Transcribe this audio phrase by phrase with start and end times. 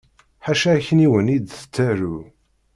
[0.45, 2.15] Ḥaca akniwen i d-tettarew.